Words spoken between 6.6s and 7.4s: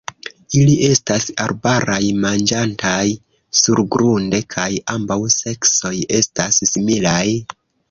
similaj.